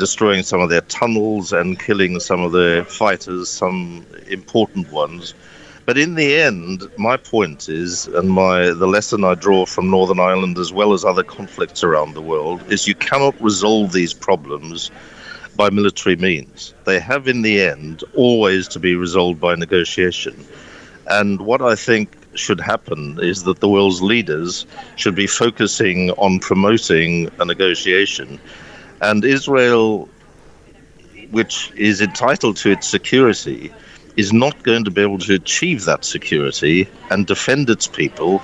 destroying 0.00 0.42
some 0.42 0.60
of 0.60 0.70
their 0.70 0.80
tunnels 0.80 1.52
and 1.52 1.78
killing 1.78 2.18
some 2.18 2.40
of 2.40 2.52
their 2.52 2.84
fighters, 2.84 3.48
some 3.48 4.04
important 4.28 4.90
ones. 4.90 5.34
But 5.86 5.98
in 5.98 6.14
the 6.14 6.36
end, 6.36 6.88
my 6.96 7.16
point 7.16 7.68
is, 7.68 8.06
and 8.06 8.30
my 8.30 8.70
the 8.70 8.86
lesson 8.86 9.24
I 9.24 9.34
draw 9.34 9.66
from 9.66 9.90
Northern 9.90 10.20
Ireland 10.20 10.58
as 10.58 10.72
well 10.72 10.92
as 10.92 11.04
other 11.04 11.22
conflicts 11.22 11.84
around 11.84 12.14
the 12.14 12.22
world, 12.22 12.60
is 12.72 12.88
you 12.88 12.94
cannot 12.94 13.40
resolve 13.40 13.92
these 13.92 14.14
problems 14.14 14.90
by 15.56 15.68
military 15.70 16.16
means. 16.16 16.74
They 16.84 17.00
have, 17.00 17.28
in 17.28 17.42
the 17.42 17.60
end, 17.60 18.02
always 18.14 18.68
to 18.68 18.78
be 18.78 18.94
resolved 18.94 19.40
by 19.40 19.54
negotiation. 19.54 20.34
And 21.08 21.40
what 21.42 21.60
I 21.60 21.74
think 21.74 22.16
should 22.34 22.60
happen 22.60 23.18
is 23.20 23.42
that 23.42 23.60
the 23.60 23.68
world's 23.68 24.00
leaders 24.00 24.64
should 24.96 25.16
be 25.16 25.26
focusing 25.26 26.10
on 26.12 26.38
promoting 26.38 27.30
a 27.40 27.44
negotiation. 27.44 28.38
And 29.00 29.24
Israel, 29.24 30.08
which 31.30 31.72
is 31.76 32.00
entitled 32.00 32.56
to 32.58 32.70
its 32.70 32.86
security, 32.86 33.72
is 34.16 34.32
not 34.32 34.62
going 34.62 34.84
to 34.84 34.90
be 34.90 35.00
able 35.00 35.18
to 35.18 35.34
achieve 35.34 35.84
that 35.84 36.04
security 36.04 36.88
and 37.10 37.26
defend 37.26 37.70
its 37.70 37.86
people 37.86 38.42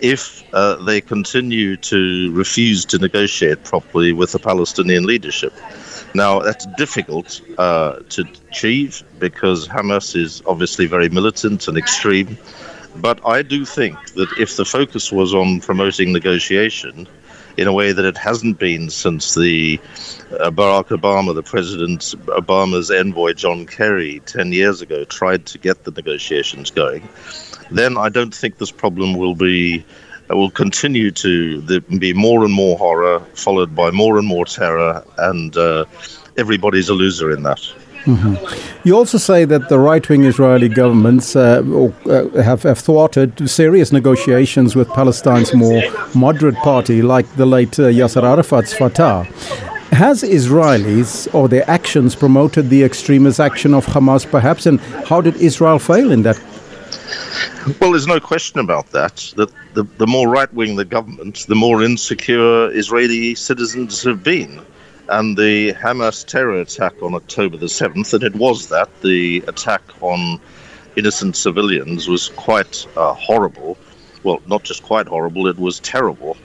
if 0.00 0.44
uh, 0.52 0.76
they 0.84 1.00
continue 1.00 1.76
to 1.76 2.32
refuse 2.32 2.84
to 2.84 2.98
negotiate 2.98 3.64
properly 3.64 4.12
with 4.12 4.32
the 4.32 4.38
Palestinian 4.38 5.04
leadership. 5.04 5.52
Now, 6.14 6.40
that's 6.40 6.66
difficult 6.76 7.40
uh, 7.58 8.00
to 8.10 8.24
achieve 8.50 9.02
because 9.18 9.68
Hamas 9.68 10.14
is 10.14 10.42
obviously 10.46 10.86
very 10.86 11.08
militant 11.08 11.66
and 11.68 11.76
extreme. 11.76 12.38
But 12.96 13.20
I 13.26 13.42
do 13.42 13.64
think 13.64 14.12
that 14.14 14.28
if 14.38 14.56
the 14.56 14.64
focus 14.64 15.12
was 15.12 15.34
on 15.34 15.60
promoting 15.60 16.12
negotiation 16.12 17.06
in 17.56 17.66
a 17.66 17.72
way 17.72 17.92
that 17.92 18.04
it 18.04 18.16
hasn't 18.16 18.58
been 18.58 18.90
since 18.90 19.34
the 19.34 19.80
uh, 20.40 20.50
Barack 20.50 20.88
Obama, 20.88 21.34
the 21.34 21.42
President 21.42 22.00
Obama's 22.26 22.90
envoy 22.90 23.32
John 23.32 23.66
Kerry 23.66 24.20
10 24.26 24.52
years 24.52 24.82
ago, 24.82 25.04
tried 25.04 25.46
to 25.46 25.58
get 25.58 25.84
the 25.84 25.90
negotiations 25.90 26.70
going, 26.70 27.08
then 27.70 27.96
I 27.96 28.08
don't 28.08 28.34
think 28.34 28.58
this 28.58 28.70
problem 28.70 29.14
will 29.14 29.34
be 29.34 29.84
uh, 30.30 30.36
will 30.36 30.50
continue 30.50 31.10
to 31.12 31.62
be 31.98 32.12
more 32.12 32.44
and 32.44 32.52
more 32.52 32.76
horror, 32.76 33.20
followed 33.34 33.74
by 33.74 33.90
more 33.90 34.18
and 34.18 34.26
more 34.26 34.44
terror, 34.44 35.04
and 35.18 35.56
uh, 35.56 35.84
everybody's 36.36 36.88
a 36.88 36.94
loser 36.94 37.30
in 37.30 37.42
that. 37.44 37.60
Mm-hmm. 38.06 38.86
You 38.86 38.96
also 38.96 39.18
say 39.18 39.44
that 39.44 39.68
the 39.68 39.80
right 39.80 40.08
wing 40.08 40.24
Israeli 40.24 40.68
governments 40.68 41.34
uh, 41.34 41.60
uh, 42.06 42.40
have, 42.40 42.62
have, 42.62 42.78
thwarted 42.78 43.50
serious 43.50 43.90
negotiations 43.90 44.76
with 44.76 44.88
Palestine's 44.90 45.52
more 45.52 45.82
moderate 46.14 46.54
party, 46.56 47.02
like 47.02 47.26
the 47.34 47.46
late 47.46 47.76
uh, 47.80 47.90
Yasser 47.90 48.22
Arafat's 48.22 48.72
Fatah. 48.72 49.24
Has 49.90 50.22
Israelis 50.22 51.32
or 51.34 51.48
their 51.48 51.68
actions 51.68 52.14
promoted 52.14 52.70
the 52.70 52.84
extremist 52.84 53.40
action 53.40 53.74
of 53.74 53.86
Hamas, 53.86 54.30
perhaps? 54.30 54.66
And 54.66 54.78
how 55.08 55.20
did 55.20 55.34
Israel 55.36 55.80
fail 55.80 56.12
in 56.12 56.22
that? 56.22 56.40
Well, 57.80 57.90
there's 57.90 58.06
no 58.06 58.20
question 58.20 58.60
about 58.60 58.90
that. 58.92 59.32
That 59.36 59.50
the, 59.74 59.82
the 59.98 60.06
more 60.06 60.28
right 60.28 60.52
wing 60.54 60.76
the 60.76 60.84
government, 60.84 61.46
the 61.48 61.56
more 61.56 61.82
insecure 61.82 62.70
Israeli 62.70 63.34
citizens 63.34 64.04
have 64.04 64.22
been 64.22 64.60
and 65.08 65.36
the 65.36 65.72
Hamas 65.74 66.24
terror 66.24 66.60
attack 66.60 66.94
on 67.02 67.14
October 67.14 67.56
the 67.56 67.66
7th, 67.66 68.12
and 68.14 68.22
it 68.22 68.34
was 68.34 68.68
that, 68.68 68.88
the 69.02 69.42
attack 69.46 69.82
on 70.00 70.40
innocent 70.96 71.36
civilians 71.36 72.08
was 72.08 72.30
quite 72.30 72.86
uh, 72.96 73.12
horrible. 73.14 73.76
Well, 74.22 74.40
not 74.46 74.64
just 74.64 74.82
quite 74.82 75.06
horrible, 75.06 75.46
it 75.46 75.58
was 75.58 75.80
terrible. 75.80 76.36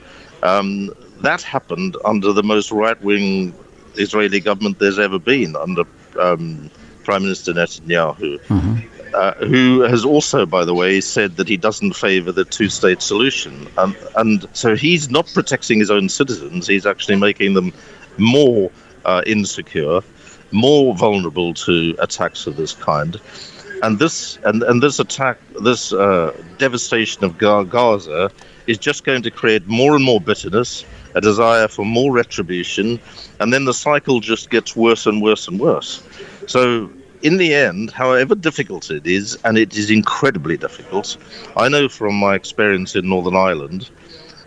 Um, 0.42 0.90
that 1.20 1.42
happened 1.42 1.96
under 2.04 2.32
the 2.32 2.42
most 2.42 2.70
right 2.70 3.00
wing 3.02 3.54
Israeli 3.94 4.40
government 4.40 4.78
there's 4.78 4.98
ever 4.98 5.18
been, 5.18 5.56
under 5.56 5.84
um, 6.20 6.70
Prime 7.04 7.22
Minister 7.22 7.52
Netanyahu. 7.52 8.40
Mm-hmm. 8.46 8.88
Uh, 9.14 9.34
who 9.44 9.80
has 9.80 10.06
also, 10.06 10.46
by 10.46 10.64
the 10.64 10.72
way, 10.72 10.98
said 10.98 11.36
that 11.36 11.46
he 11.46 11.58
doesn't 11.58 11.92
favor 11.92 12.32
the 12.32 12.46
two 12.46 12.70
state 12.70 13.02
solution. 13.02 13.68
And, 13.76 13.94
and 14.16 14.48
so 14.54 14.74
he's 14.74 15.10
not 15.10 15.30
protecting 15.34 15.80
his 15.80 15.90
own 15.90 16.08
citizens, 16.08 16.66
he's 16.66 16.86
actually 16.86 17.16
making 17.16 17.52
them 17.52 17.74
more 18.18 18.70
uh, 19.04 19.22
insecure, 19.26 20.00
more 20.50 20.94
vulnerable 20.94 21.54
to 21.54 21.94
attacks 21.98 22.46
of 22.46 22.56
this 22.56 22.72
kind. 22.72 23.20
And 23.82 23.98
this 23.98 24.38
and, 24.44 24.62
and 24.62 24.82
this 24.82 25.00
attack, 25.00 25.38
this 25.60 25.92
uh, 25.92 26.32
devastation 26.58 27.24
of 27.24 27.38
Gaza, 27.38 28.30
is 28.66 28.78
just 28.78 29.04
going 29.04 29.22
to 29.22 29.30
create 29.30 29.66
more 29.66 29.96
and 29.96 30.04
more 30.04 30.20
bitterness, 30.20 30.84
a 31.14 31.20
desire 31.20 31.68
for 31.68 31.84
more 31.84 32.12
retribution, 32.12 33.00
and 33.40 33.52
then 33.52 33.64
the 33.64 33.74
cycle 33.74 34.20
just 34.20 34.50
gets 34.50 34.76
worse 34.76 35.06
and 35.06 35.20
worse 35.20 35.48
and 35.48 35.58
worse. 35.58 36.02
So 36.46 36.90
in 37.22 37.38
the 37.38 37.54
end, 37.54 37.90
however 37.90 38.34
difficult 38.34 38.90
it 38.90 39.06
is, 39.06 39.36
and 39.44 39.58
it 39.58 39.76
is 39.76 39.90
incredibly 39.90 40.56
difficult, 40.56 41.16
I 41.56 41.68
know 41.68 41.88
from 41.88 42.14
my 42.14 42.34
experience 42.34 42.94
in 42.94 43.08
Northern 43.08 43.36
Ireland 43.36 43.90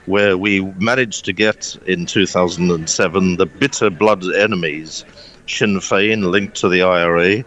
where 0.06 0.38
we 0.38 0.62
managed 0.62 1.26
to 1.26 1.34
get 1.34 1.76
in 1.88 2.06
2007 2.06 3.38
the 3.38 3.46
bitter 3.46 3.90
blood 3.90 4.24
enemies, 4.36 5.06
Sinn 5.48 5.78
Féin, 5.78 6.30
linked 6.32 6.56
to 6.58 6.70
the 6.70 6.84
IRA, 6.84 7.44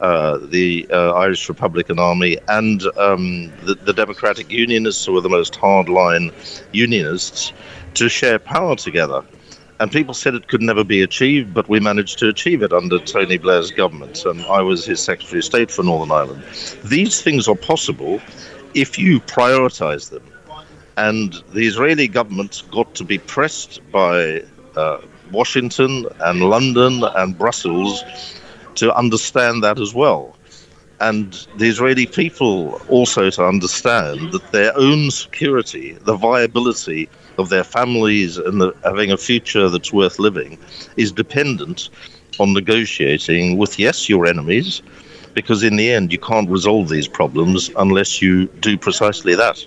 uh, 0.00 0.38
the 0.38 0.86
uh, 0.90 1.12
Irish 1.12 1.48
Republican 1.48 1.98
Army, 1.98 2.38
and 2.48 2.82
um, 2.96 3.52
the, 3.64 3.74
the, 3.74 3.92
Democratic 3.92 4.50
Unionists, 4.50 5.04
who 5.04 5.12
were 5.12 5.20
the 5.20 5.28
most 5.28 5.54
hardline 5.54 6.32
Unionists, 6.72 7.52
to 7.94 8.08
share 8.08 8.38
power 8.38 8.76
together. 8.76 9.22
And 9.78 9.90
people 9.90 10.14
said 10.14 10.34
it 10.34 10.48
could 10.48 10.62
never 10.62 10.84
be 10.84 11.02
achieved, 11.02 11.54
but 11.54 11.68
we 11.68 11.80
managed 11.80 12.18
to 12.18 12.28
achieve 12.28 12.62
it 12.62 12.72
under 12.72 12.98
Tony 12.98 13.38
Blair's 13.38 13.70
government, 13.70 14.24
and 14.24 14.42
I 14.42 14.62
was 14.62 14.84
his 14.84 15.00
Secretary 15.00 15.40
of 15.40 15.44
State 15.44 15.70
for 15.70 15.82
Northern 15.82 16.12
Ireland. 16.12 16.44
These 16.84 17.22
things 17.22 17.48
are 17.48 17.54
possible 17.54 18.20
if 18.74 18.98
you 18.98 19.20
prioritize 19.20 20.10
them. 20.10 20.22
And 21.08 21.32
the 21.54 21.66
Israeli 21.66 22.08
government 22.08 22.62
got 22.70 22.94
to 22.96 23.04
be 23.04 23.16
pressed 23.16 23.80
by 23.90 24.42
uh, 24.76 24.98
Washington 25.32 26.04
and 26.20 26.50
London 26.54 27.02
and 27.16 27.38
Brussels 27.38 28.04
to 28.74 28.94
understand 28.94 29.64
that 29.64 29.80
as 29.80 29.94
well. 29.94 30.36
And 31.00 31.32
the 31.56 31.68
Israeli 31.68 32.04
people 32.04 32.82
also 32.90 33.30
to 33.30 33.46
understand 33.46 34.32
that 34.32 34.52
their 34.52 34.76
own 34.76 35.10
security, 35.10 35.94
the 36.10 36.16
viability 36.16 37.08
of 37.38 37.48
their 37.48 37.64
families 37.64 38.36
and 38.36 38.60
the, 38.60 38.74
having 38.84 39.10
a 39.10 39.16
future 39.16 39.70
that's 39.70 39.94
worth 39.94 40.18
living, 40.18 40.58
is 40.98 41.12
dependent 41.12 41.88
on 42.38 42.52
negotiating 42.52 43.56
with, 43.56 43.78
yes, 43.78 44.10
your 44.10 44.26
enemies, 44.26 44.82
because 45.32 45.62
in 45.62 45.76
the 45.76 45.90
end, 45.90 46.12
you 46.12 46.18
can't 46.18 46.50
resolve 46.50 46.90
these 46.90 47.08
problems 47.08 47.70
unless 47.78 48.20
you 48.20 48.48
do 48.60 48.76
precisely 48.76 49.34
that. 49.34 49.66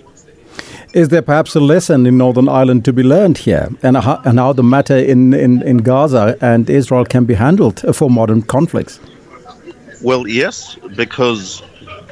Is 0.94 1.08
there 1.08 1.22
perhaps 1.22 1.56
a 1.56 1.60
lesson 1.60 2.06
in 2.06 2.16
Northern 2.18 2.48
Ireland 2.48 2.84
to 2.84 2.92
be 2.92 3.02
learned 3.02 3.38
here 3.38 3.68
and 3.82 3.96
how, 3.96 4.22
and 4.24 4.38
how 4.38 4.52
the 4.52 4.62
matter 4.62 4.96
in, 4.96 5.34
in, 5.34 5.60
in 5.62 5.78
Gaza 5.78 6.38
and 6.40 6.70
Israel 6.70 7.04
can 7.04 7.24
be 7.24 7.34
handled 7.34 7.82
for 7.96 8.08
modern 8.08 8.42
conflicts? 8.42 9.00
Well, 10.02 10.28
yes, 10.28 10.76
because 10.94 11.64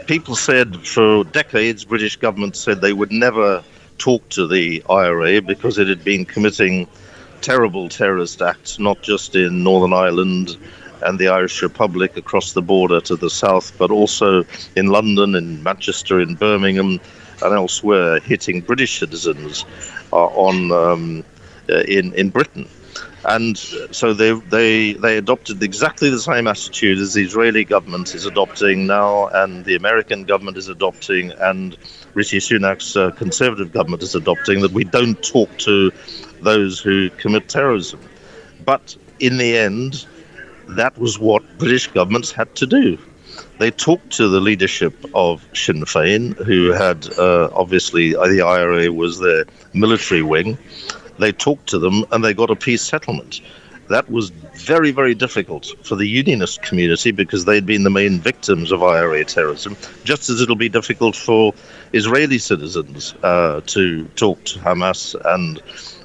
people 0.08 0.34
said 0.34 0.84
for 0.84 1.22
decades, 1.22 1.84
British 1.84 2.16
government 2.16 2.56
said 2.56 2.80
they 2.80 2.92
would 2.92 3.12
never 3.12 3.62
talk 3.98 4.28
to 4.30 4.48
the 4.48 4.82
IRA 4.90 5.40
because 5.40 5.78
it 5.78 5.86
had 5.86 6.02
been 6.02 6.24
committing 6.24 6.88
terrible 7.40 7.88
terrorist 7.88 8.42
acts, 8.42 8.80
not 8.80 9.00
just 9.00 9.36
in 9.36 9.62
Northern 9.62 9.92
Ireland 9.92 10.56
and 11.02 11.20
the 11.20 11.28
Irish 11.28 11.62
Republic 11.62 12.16
across 12.16 12.52
the 12.52 12.62
border 12.62 13.00
to 13.02 13.14
the 13.14 13.30
south, 13.30 13.78
but 13.78 13.92
also 13.92 14.44
in 14.74 14.88
London, 14.88 15.36
in 15.36 15.62
Manchester, 15.62 16.20
in 16.20 16.34
Birmingham, 16.34 16.98
and 17.42 17.54
elsewhere 17.54 18.20
hitting 18.20 18.60
British 18.60 18.98
citizens 18.98 19.64
uh, 20.12 20.26
on 20.26 20.72
um, 20.72 21.24
uh, 21.70 21.80
in 21.82 22.12
in 22.14 22.30
Britain. 22.30 22.68
And 23.24 23.56
so 23.56 24.12
they, 24.12 24.32
they, 24.32 24.94
they 24.94 25.16
adopted 25.16 25.62
exactly 25.62 26.10
the 26.10 26.18
same 26.18 26.48
attitude 26.48 26.98
as 26.98 27.14
the 27.14 27.22
Israeli 27.22 27.64
government 27.64 28.14
is 28.16 28.26
adopting 28.26 28.86
now, 28.86 29.28
and 29.28 29.64
the 29.64 29.76
American 29.76 30.24
government 30.24 30.56
is 30.56 30.68
adopting, 30.68 31.30
and 31.32 31.76
Rishi 32.14 32.38
Sunak's 32.38 32.96
uh, 32.96 33.12
conservative 33.12 33.72
government 33.72 34.02
is 34.02 34.16
adopting 34.16 34.60
that 34.62 34.72
we 34.72 34.82
don't 34.82 35.22
talk 35.22 35.56
to 35.58 35.92
those 36.40 36.80
who 36.80 37.10
commit 37.10 37.48
terrorism. 37.48 38.00
But 38.64 38.96
in 39.20 39.36
the 39.36 39.56
end, 39.56 40.04
that 40.70 40.98
was 40.98 41.18
what 41.18 41.42
British 41.58 41.86
governments 41.86 42.32
had 42.32 42.52
to 42.56 42.66
do. 42.66 42.98
They 43.58 43.70
talked 43.70 44.10
to 44.16 44.28
the 44.28 44.40
leadership 44.40 44.94
of 45.14 45.46
Sinn 45.54 45.82
Féin, 45.84 46.36
who 46.44 46.72
had 46.72 47.08
uh, 47.18 47.48
obviously 47.52 48.16
uh, 48.16 48.26
the 48.26 48.42
IRA 48.42 48.92
was 48.92 49.18
their 49.18 49.44
military 49.72 50.22
wing. 50.22 50.58
They 51.18 51.32
talked 51.32 51.68
to 51.68 51.78
them 51.78 52.04
and 52.10 52.24
they 52.24 52.34
got 52.34 52.50
a 52.50 52.56
peace 52.56 52.82
settlement. 52.82 53.40
That 53.88 54.10
was 54.10 54.30
very, 54.54 54.90
very 54.90 55.14
difficult 55.14 55.66
for 55.82 55.96
the 55.96 56.06
unionist 56.06 56.62
community 56.62 57.10
because 57.10 57.44
they'd 57.44 57.66
been 57.66 57.82
the 57.82 57.90
main 57.90 58.20
victims 58.20 58.72
of 58.72 58.82
IRA 58.82 59.24
terrorism, 59.24 59.76
just 60.04 60.30
as 60.30 60.40
it'll 60.40 60.56
be 60.56 60.68
difficult 60.68 61.14
for 61.14 61.52
Israeli 61.92 62.38
citizens 62.38 63.14
uh, 63.22 63.60
to 63.66 64.04
talk 64.16 64.42
to 64.44 64.58
Hamas 64.60 65.14
and 65.34 65.60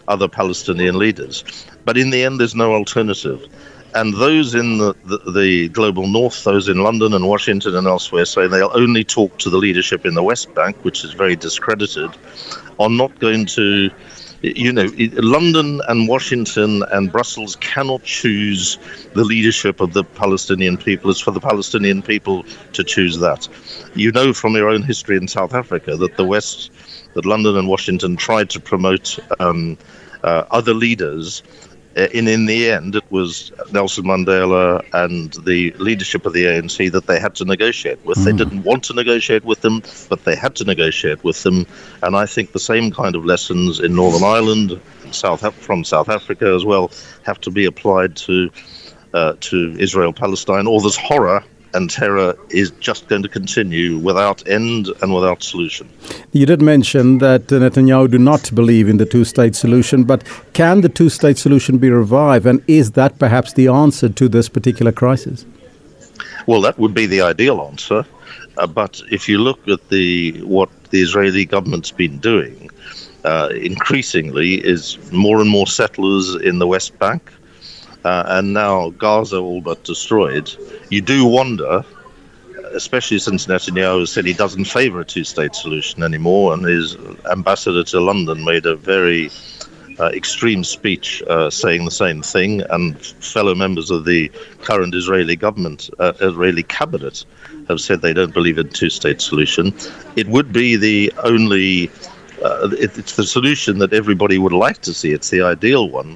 other 0.07 0.27
Palestinian 0.27 0.97
leaders. 0.97 1.44
But 1.85 1.97
in 1.97 2.09
the 2.09 2.24
end, 2.24 2.39
there's 2.39 2.56
no 2.56 2.74
alternative. 2.74 3.47
And 3.95 4.13
those 4.13 4.54
in 4.54 4.78
the, 4.78 4.94
the, 5.06 5.31
the, 5.31 5.69
global 5.69 6.07
north, 6.07 6.44
those 6.44 6.68
in 6.68 6.84
London 6.84 7.13
and 7.13 7.28
Washington 7.28 7.75
and 7.75 7.88
elsewhere, 7.88 8.25
say 8.25 8.48
they'll 8.48 8.72
only 8.74 9.04
talk 9.04 9.38
to 9.39 9.50
the 9.50 9.57
leadership 9.57 10.06
in 10.06 10.13
the 10.13 10.24
West 10.24 10.54
Bank, 10.54 10.78
which 10.84 11.04
is 11.04 11.13
very 11.13 11.36
discredited, 11.36 12.12
are 12.80 12.89
not 12.89 13.18
going 13.19 13.45
to. 13.48 13.89
You 14.44 14.72
know, 14.72 14.88
London 15.16 15.81
and 15.88 16.07
Washington 16.07 16.84
and 16.92 17.12
Brussels 17.12 17.56
cannot 17.56 18.04
choose 18.04 18.78
the 19.16 19.24
leadership 19.24 19.81
of 19.81 19.94
the 19.94 20.04
Palestinian 20.04 20.78
people. 20.78 21.10
It's 21.10 21.19
for 21.19 21.31
the 21.31 21.39
Palestinian 21.39 22.04
people 22.04 22.45
to 22.74 22.84
choose 22.84 23.18
that. 23.18 23.48
You 23.95 24.12
know 24.12 24.34
from 24.34 24.54
your 24.54 24.69
own 24.69 24.84
history 24.84 25.18
in 25.18 25.28
South 25.28 25.56
Africa 25.56 25.98
that 25.98 26.18
the 26.18 26.24
West, 26.24 26.69
that 27.16 27.25
London 27.25 27.57
and 27.57 27.68
Washington 27.68 28.16
tried 28.16 28.51
to 28.51 28.60
promote 28.60 29.18
um, 29.39 29.75
uh, 30.24 30.44
other 30.51 30.74
leaders 30.75 31.42
in 31.97 32.27
in 32.27 32.45
the 32.45 32.69
end, 32.69 32.95
it 32.95 33.03
was 33.09 33.51
Nelson 33.71 34.05
Mandela 34.05 34.85
and 34.94 35.33
the 35.45 35.71
leadership 35.73 36.25
of 36.25 36.33
the 36.33 36.45
ANC 36.45 36.91
that 36.91 37.07
they 37.07 37.19
had 37.19 37.33
to 37.35 37.45
negotiate 37.45 38.03
with. 38.05 38.19
Mm. 38.19 38.23
They 38.25 38.31
hmm. 38.31 38.38
didn't 38.38 38.63
want 38.63 38.83
to 38.85 38.94
negotiate 38.94 39.44
with 39.44 39.61
them, 39.61 39.81
but 40.07 40.23
they 40.23 40.35
had 40.35 40.55
to 40.57 40.63
negotiate 40.63 41.23
with 41.23 41.41
them. 41.44 41.65
And 42.03 42.15
I 42.15 42.25
think 42.25 42.51
the 42.51 42.59
same 42.59 42.91
kind 42.91 43.15
of 43.15 43.25
lessons 43.25 43.79
in 43.79 43.95
Northern 43.95 44.23
Ireland, 44.23 44.79
South 45.11 45.41
from 45.55 45.83
South 45.83 46.09
Africa 46.09 46.53
as 46.53 46.63
well, 46.63 46.91
have 47.23 47.41
to 47.41 47.51
be 47.51 47.65
applied 47.65 48.15
to 48.17 48.51
uh, 49.13 49.33
to 49.39 49.75
Israel 49.79 50.13
Palestine. 50.13 50.67
All 50.67 50.81
this 50.81 50.97
horror 50.97 51.43
and 51.77 51.89
terror 51.89 52.35
is 52.50 52.71
just 52.88 53.07
going 53.07 53.24
to 53.24 53.29
continue 53.29 54.00
without 54.00 54.45
end 54.47 54.89
and 55.01 55.13
without 55.13 55.44
solution. 55.44 55.88
You 56.31 56.45
did 56.45 56.62
mention 56.62 57.19
that 57.19 57.47
Netanyahu 57.47 58.09
do 58.12 58.18
not 58.18 58.44
believe 58.53 58.89
in 58.89 58.97
the 58.97 59.06
two-state 59.06 59.56
solution, 59.56 60.03
but 60.03 60.24
can 60.53 60.81
the 60.81 60.89
two-state 60.89 61.38
solution 61.38 61.77
be 61.77 61.89
revived, 61.89 62.45
and 62.45 62.63
is 62.68 62.91
that 62.94 63.19
perhaps 63.19 63.53
the 63.53 63.68
answer 63.68 64.09
to 64.09 64.27
this 64.27 64.50
particular 64.50 64.91
crisis? 64.91 65.45
Well, 66.47 66.62
that 66.62 66.79
would 66.79 66.94
be 66.94 67.06
the 67.06 67.21
ideal 67.21 67.62
answer. 67.62 68.06
Uh, 68.57 68.65
but 68.65 69.01
if 69.12 69.29
you 69.29 69.38
look 69.38 69.68
at 69.68 69.89
the 69.89 70.41
what 70.41 70.69
the 70.89 71.01
Israeli 71.01 71.45
government's 71.45 71.91
been 71.91 72.18
doing, 72.18 72.69
uh, 73.24 73.50
increasingly 73.71 74.56
is 74.74 74.97
more 75.12 75.39
and 75.41 75.50
more 75.50 75.68
settlers 75.68 76.35
in 76.50 76.57
the 76.57 76.65
West 76.65 76.97
Bank 76.97 77.21
uh, 78.07 78.24
and 78.38 78.54
now 78.54 78.92
Gaza 78.92 79.38
all 79.38 79.59
but 79.59 79.83
destroyed, 79.83 80.48
you 80.89 81.01
do 81.01 81.25
wonder, 81.25 81.83
especially 82.74 83.19
since 83.19 83.48
Netanyahu 83.48 84.07
said 84.07 84.25
he 84.25 84.33
doesn't 84.33 84.65
favor 84.65 85.01
a 85.01 85.06
two 85.06 85.25
state 85.25 85.54
solution 85.54 86.04
anymore, 86.04 86.54
and 86.54 86.63
his 86.63 86.95
ambassador 87.30 87.83
to 87.83 88.00
London 88.00 88.45
made 88.45 88.65
a 88.65 88.77
very 88.77 89.30
uh, 90.00 90.06
extreme 90.21 90.63
speech 90.63 91.21
uh, 91.27 91.50
saying 91.50 91.83
the 91.83 91.92
same 92.06 92.21
thing, 92.21 92.62
and 92.69 92.98
fellow 93.36 93.54
members 93.54 93.92
of 93.92 94.06
the 94.06 94.31
current 94.62 94.95
Israeli 94.95 95.36
government, 95.36 95.89
uh, 96.00 96.13
Israeli 96.21 96.63
cabinet, 96.63 97.25
have 97.68 97.81
said 97.81 98.01
they 98.01 98.13
don't 98.13 98.33
believe 98.33 98.57
in 98.57 98.69
two 98.69 98.89
state 98.89 99.19
solution. 99.21 99.74
It 100.15 100.27
would 100.27 100.53
be 100.53 100.77
the 100.77 101.12
only. 101.25 101.92
Uh, 102.42 102.69
it, 102.86 102.98
it's 102.98 103.15
the 103.18 103.25
solution 103.25 103.80
that 103.80 103.92
everybody 103.92 104.38
would 104.38 104.53
like 104.53 104.80
to 104.83 104.94
see. 104.94 105.12
It's 105.12 105.30
the 105.30 105.42
ideal 105.42 105.89
one. 105.89 106.15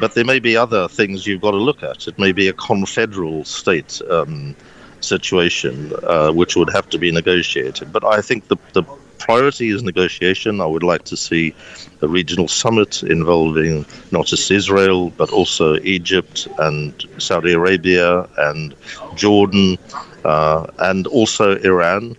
But 0.00 0.14
there 0.14 0.24
may 0.24 0.38
be 0.38 0.56
other 0.56 0.88
things 0.88 1.26
you've 1.26 1.42
got 1.42 1.52
to 1.52 1.58
look 1.58 1.82
at. 1.82 2.08
It 2.08 2.18
may 2.18 2.32
be 2.32 2.48
a 2.48 2.52
confederal 2.52 3.44
state 3.44 4.00
um, 4.10 4.56
situation, 5.00 5.92
uh, 6.02 6.32
which 6.32 6.56
would 6.56 6.70
have 6.70 6.88
to 6.90 6.98
be 6.98 7.12
negotiated. 7.12 7.92
But 7.92 8.04
I 8.04 8.20
think 8.22 8.48
the, 8.48 8.56
the 8.72 8.82
priority 9.18 9.68
is 9.68 9.82
negotiation. 9.82 10.60
I 10.60 10.66
would 10.66 10.82
like 10.82 11.04
to 11.04 11.16
see 11.16 11.54
a 12.02 12.08
regional 12.08 12.48
summit 12.48 13.02
involving 13.02 13.84
not 14.10 14.26
just 14.26 14.50
Israel, 14.50 15.10
but 15.10 15.30
also 15.30 15.76
Egypt 15.80 16.48
and 16.58 16.94
Saudi 17.18 17.52
Arabia 17.52 18.26
and 18.38 18.74
Jordan 19.14 19.78
uh, 20.24 20.66
and 20.78 21.06
also 21.06 21.56
Iran 21.58 22.16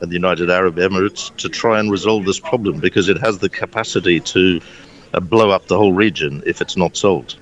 and 0.00 0.10
the 0.10 0.14
United 0.14 0.50
Arab 0.50 0.76
Emirates 0.76 1.34
to 1.36 1.48
try 1.48 1.80
and 1.80 1.90
resolve 1.90 2.24
this 2.24 2.38
problem 2.38 2.78
because 2.78 3.08
it 3.08 3.18
has 3.18 3.38
the 3.38 3.48
capacity 3.48 4.20
to 4.20 4.60
blow 5.20 5.50
up 5.50 5.66
the 5.66 5.76
whole 5.76 5.92
region 5.92 6.42
if 6.46 6.60
it's 6.60 6.76
not 6.76 6.96
sold. 6.96 7.36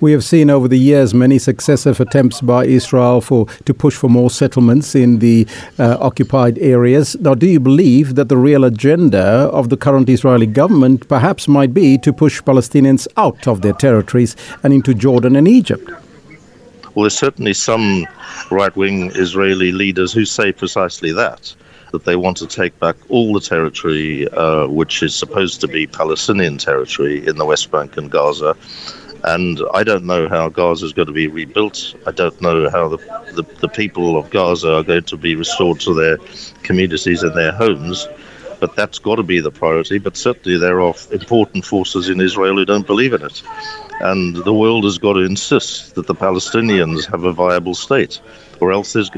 We 0.00 0.12
have 0.12 0.24
seen 0.24 0.50
over 0.50 0.68
the 0.68 0.78
years 0.78 1.14
many 1.14 1.38
successive 1.38 2.00
attempts 2.00 2.40
by 2.40 2.66
Israel 2.66 3.20
for 3.20 3.46
to 3.64 3.74
push 3.74 3.96
for 3.96 4.08
more 4.08 4.30
settlements 4.30 4.94
in 4.94 5.20
the 5.20 5.46
uh, 5.78 5.96
occupied 6.00 6.58
areas. 6.58 7.16
Now, 7.20 7.34
do 7.34 7.46
you 7.46 7.60
believe 7.60 8.14
that 8.16 8.28
the 8.28 8.36
real 8.36 8.64
agenda 8.64 9.24
of 9.58 9.70
the 9.70 9.76
current 9.76 10.08
Israeli 10.08 10.46
government 10.46 11.08
perhaps 11.08 11.48
might 11.48 11.72
be 11.72 11.98
to 11.98 12.12
push 12.12 12.42
Palestinians 12.42 13.08
out 13.16 13.48
of 13.48 13.62
their 13.62 13.72
territories 13.72 14.36
and 14.62 14.72
into 14.72 14.94
Jordan 14.94 15.36
and 15.36 15.48
Egypt? 15.48 15.90
Well, 16.94 17.04
there's 17.04 17.18
certainly 17.18 17.54
some 17.54 18.06
right 18.50 18.74
wing 18.76 19.10
Israeli 19.14 19.72
leaders 19.72 20.12
who 20.12 20.24
say 20.24 20.52
precisely 20.52 21.12
that 21.12 21.54
that 21.94 22.04
they 22.04 22.16
want 22.16 22.36
to 22.36 22.46
take 22.48 22.76
back 22.80 22.96
all 23.08 23.32
the 23.32 23.40
territory 23.40 24.28
uh, 24.30 24.66
which 24.66 25.00
is 25.00 25.14
supposed 25.14 25.60
to 25.60 25.68
be 25.68 25.86
Palestinian 25.86 26.58
territory 26.58 27.24
in 27.24 27.36
the 27.36 27.44
West 27.44 27.70
Bank 27.70 27.96
and 27.96 28.10
Gaza. 28.10 28.56
And 29.22 29.60
I 29.72 29.84
don't 29.84 30.04
know 30.04 30.28
how 30.28 30.48
Gaza 30.48 30.86
is 30.86 30.92
going 30.92 31.06
to 31.06 31.12
be 31.12 31.28
rebuilt. 31.28 31.94
I 32.04 32.10
don't 32.10 32.38
know 32.42 32.68
how 32.68 32.88
the, 32.88 32.98
the, 33.36 33.44
the 33.60 33.68
people 33.68 34.18
of 34.18 34.28
Gaza 34.30 34.74
are 34.74 34.82
going 34.82 35.04
to 35.04 35.16
be 35.16 35.36
restored 35.36 35.78
to 35.80 35.94
their 35.94 36.18
communities 36.64 37.22
and 37.22 37.34
their 37.36 37.52
homes 37.52 38.08
but 38.60 38.76
that's 38.76 38.98
got 38.98 39.16
to 39.16 39.22
be 39.22 39.40
the 39.40 39.50
priority. 39.50 39.98
But 39.98 40.16
certainly 40.16 40.56
there 40.58 40.80
are 40.80 40.94
important 41.12 41.66
forces 41.66 42.08
in 42.08 42.18
Israel 42.18 42.56
who 42.56 42.64
don't 42.64 42.86
believe 42.86 43.12
in 43.12 43.22
it. 43.22 43.42
And 44.00 44.36
the 44.36 44.54
world 44.54 44.84
has 44.84 44.96
got 44.96 45.14
to 45.14 45.20
insist 45.20 45.94
that 45.96 46.06
the 46.06 46.14
Palestinians 46.14 47.04
have 47.10 47.24
a 47.24 47.32
viable 47.32 47.74
state, 47.74 48.20
or 48.60 48.72
else 48.72 48.94
there's 48.94 49.10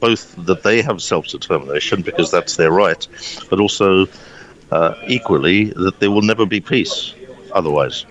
both 0.00 0.34
that 0.46 0.62
they 0.62 0.82
have 0.82 1.02
self 1.02 1.28
determination 1.28 2.02
because 2.02 2.30
that's 2.30 2.56
their 2.56 2.72
right, 2.72 3.06
but 3.48 3.60
also 3.60 4.06
uh, 4.72 4.94
equally 5.06 5.64
that 5.70 6.00
there 6.00 6.10
will 6.10 6.22
never 6.22 6.46
be 6.46 6.60
peace 6.60 7.14
otherwise. 7.52 8.06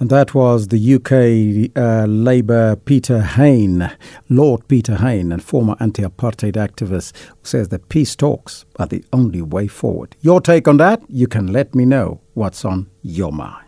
And 0.00 0.10
that 0.10 0.32
was 0.32 0.68
the 0.68 0.94
UK 0.94 1.76
uh, 1.76 2.06
Labour 2.06 2.76
Peter 2.76 3.20
Hain, 3.20 3.90
Lord 4.28 4.68
Peter 4.68 4.96
Hain, 4.96 5.32
and 5.32 5.42
former 5.42 5.74
anti 5.80 6.04
apartheid 6.04 6.52
activist, 6.52 7.16
who 7.16 7.44
says 7.44 7.68
that 7.70 7.88
peace 7.88 8.14
talks 8.14 8.64
are 8.76 8.86
the 8.86 9.04
only 9.12 9.42
way 9.42 9.66
forward. 9.66 10.14
Your 10.20 10.40
take 10.40 10.68
on 10.68 10.76
that? 10.76 11.02
You 11.08 11.26
can 11.26 11.48
let 11.48 11.74
me 11.74 11.84
know 11.84 12.20
what's 12.34 12.64
on 12.64 12.88
your 13.02 13.32
mind. 13.32 13.67